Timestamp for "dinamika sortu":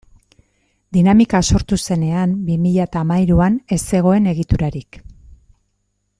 0.95-1.79